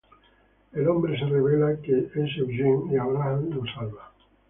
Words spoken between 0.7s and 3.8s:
El hombre se revela que es Eugene, y Abraham lo